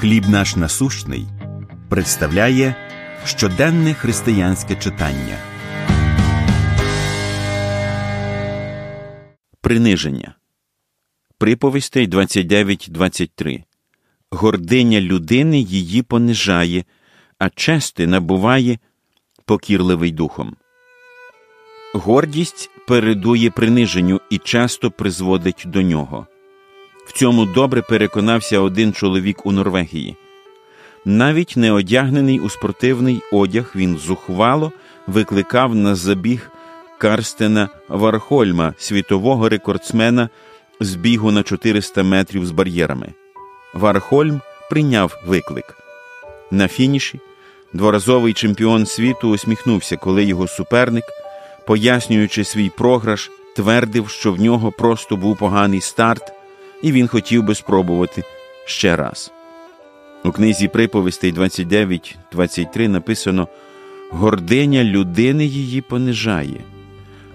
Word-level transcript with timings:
Хліб 0.00 0.28
наш 0.28 0.56
насущний 0.56 1.26
представляє 1.88 2.74
щоденне 3.24 3.94
християнське 3.94 4.76
читання. 4.76 5.38
Приниження. 9.60 10.34
Приповістей 11.38 12.08
29.23. 12.08 13.62
Гординя 14.30 15.00
людини 15.00 15.60
її 15.60 16.02
понижає, 16.02 16.84
а 17.38 17.50
чести 17.50 18.06
набуває 18.06 18.78
покірливий 19.44 20.10
духом. 20.10 20.56
Гордість 21.94 22.70
передує 22.86 23.50
приниженню 23.50 24.20
і 24.30 24.38
часто 24.38 24.90
призводить 24.90 25.62
до 25.66 25.82
нього. 25.82 26.26
Цьому 27.18 27.46
добре 27.46 27.82
переконався 27.82 28.60
один 28.60 28.92
чоловік 28.92 29.46
у 29.46 29.52
Норвегії. 29.52 30.16
Навіть 31.04 31.56
не 31.56 31.72
одягнений 31.72 32.40
у 32.40 32.48
спортивний 32.48 33.22
одяг, 33.32 33.72
він 33.76 33.98
зухвало 33.98 34.72
викликав 35.06 35.74
на 35.74 35.94
забіг 35.94 36.50
Карстена 36.98 37.68
Вархольма, 37.88 38.74
світового 38.78 39.48
рекордсмена 39.48 40.28
з 40.80 40.94
бігу 40.94 41.30
на 41.30 41.42
400 41.42 42.02
метрів 42.02 42.46
з 42.46 42.50
бар'єрами. 42.50 43.08
Вархольм 43.74 44.40
прийняв 44.70 45.18
виклик. 45.26 45.78
На 46.50 46.68
фініші 46.68 47.20
дворазовий 47.72 48.32
чемпіон 48.32 48.86
світу 48.86 49.30
усміхнувся, 49.30 49.96
коли 49.96 50.24
його 50.24 50.48
суперник, 50.48 51.04
пояснюючи 51.66 52.44
свій 52.44 52.70
програш, 52.78 53.30
твердив, 53.56 54.08
що 54.08 54.32
в 54.32 54.40
нього 54.40 54.72
просто 54.72 55.16
був 55.16 55.36
поганий 55.36 55.80
старт 55.80 56.32
і 56.82 56.92
він 56.92 57.08
хотів 57.08 57.42
би 57.42 57.54
спробувати 57.54 58.24
ще 58.64 58.96
раз. 58.96 59.32
У 60.24 60.30
книзі 60.32 60.68
приповістей 60.68 61.32
29-23 61.34 62.88
написано 62.88 63.48
Гординя 64.10 64.84
людини 64.84 65.46
її 65.46 65.80
понижає, 65.80 66.60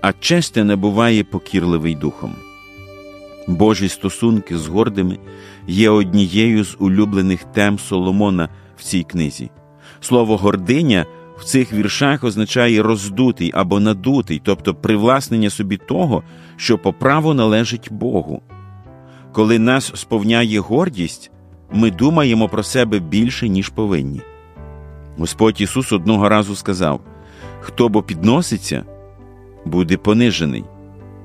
а 0.00 0.12
честе 0.12 0.64
набуває 0.64 1.24
покірливий 1.24 1.94
духом. 1.94 2.34
Божі 3.46 3.88
стосунки 3.88 4.58
з 4.58 4.66
гордими 4.66 5.18
є 5.66 5.90
однією 5.90 6.64
з 6.64 6.76
улюблених 6.78 7.44
тем 7.44 7.78
Соломона 7.78 8.48
в 8.76 8.82
цій 8.82 9.02
книзі. 9.02 9.50
Слово 10.00 10.36
гординя 10.36 11.06
в 11.38 11.44
цих 11.44 11.72
віршах 11.72 12.24
означає 12.24 12.82
роздутий 12.82 13.50
або 13.54 13.80
надутий, 13.80 14.40
тобто 14.44 14.74
привласнення 14.74 15.50
собі 15.50 15.76
того, 15.76 16.22
що 16.56 16.78
по 16.78 16.92
праву 16.92 17.34
належить 17.34 17.88
Богу. 17.90 18.42
Коли 19.38 19.58
нас 19.58 19.92
сповняє 19.94 20.60
гордість, 20.60 21.30
ми 21.72 21.90
думаємо 21.90 22.48
про 22.48 22.62
себе 22.62 22.98
більше, 22.98 23.48
ніж 23.48 23.68
повинні. 23.68 24.20
Господь 25.18 25.60
Ісус 25.60 25.92
одного 25.92 26.28
разу 26.28 26.56
сказав: 26.56 27.00
Хто 27.60 27.88
бо 27.88 28.02
підноситься, 28.02 28.84
буде 29.64 29.96
понижений, 29.96 30.64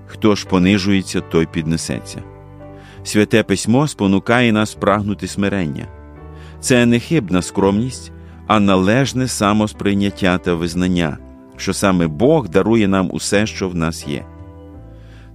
хто 0.07 0.35
ж 0.35 0.47
понижується, 0.47 1.21
той 1.21 1.45
піднесеться. 1.45 2.23
Святе 3.03 3.43
письмо 3.43 3.87
спонукає 3.87 4.51
нас 4.51 4.73
прагнути 4.73 5.27
смирення. 5.27 5.87
Це 6.59 6.85
не 6.85 6.99
хибна 6.99 7.41
скромність, 7.41 8.11
а 8.47 8.59
належне 8.59 9.27
самосприйняття 9.27 10.37
та 10.37 10.53
визнання, 10.53 11.17
що 11.57 11.73
саме 11.73 12.07
Бог 12.07 12.49
дарує 12.49 12.87
нам 12.87 13.09
усе, 13.11 13.45
що 13.45 13.69
в 13.69 13.75
нас 13.75 14.07
є. 14.07 14.25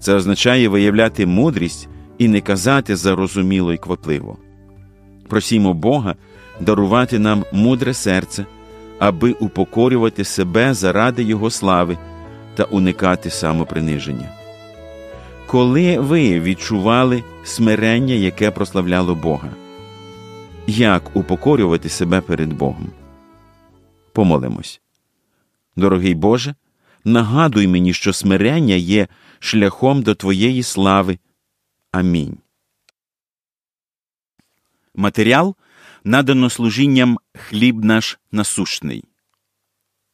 Це 0.01 0.15
означає 0.15 0.69
виявляти 0.69 1.27
мудрість 1.27 1.89
і 2.19 2.29
не 2.29 2.41
казати 2.41 2.97
зарозуміло 2.97 3.73
й 3.73 3.77
квапливо. 3.79 4.37
Просімо 5.29 5.75
Бога 5.75 6.17
дарувати 6.61 7.19
нам 7.19 7.45
мудре 7.53 7.95
серце, 7.95 8.47
аби 8.99 9.33
упокорювати 9.33 10.25
себе 10.25 10.75
заради 10.75 11.23
Його 11.23 11.51
слави 11.51 11.99
та 12.55 12.65
уникати 12.65 13.31
самоприниження. 13.31 14.29
Коли 15.47 15.99
ви 15.99 16.41
відчували 16.41 17.23
смирення, 17.45 18.15
яке 18.15 18.51
прославляло 18.51 19.15
Бога? 19.15 19.51
Як 20.67 21.17
упокорювати 21.17 21.89
себе 21.89 22.21
перед 22.21 22.53
Богом? 22.53 22.87
Помолимось. 24.13 24.81
Дорогий 25.77 26.15
Боже, 26.15 26.55
нагадуй 27.05 27.67
мені, 27.67 27.93
що 27.93 28.13
смирення 28.13 28.75
є 28.75 29.09
шляхом 29.39 30.03
до 30.03 30.15
Твоєї 30.15 30.63
слави. 30.63 31.19
Амінь. 31.93 32.39
Матеріал 34.95 35.57
надано 36.05 36.51
служінням 36.51 37.19
хліб 37.35 37.85
наш 37.85 38.19
насущний. 38.33 39.05